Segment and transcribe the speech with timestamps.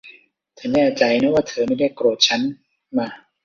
[0.55, 2.41] เธอแน่ใจนะว่าเธอไม่ได้โกรธฉัน
[2.97, 3.07] มา